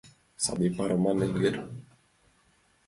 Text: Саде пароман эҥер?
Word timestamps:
Саде 0.43 0.67
пароман 0.77 1.17
эҥер? 1.25 1.55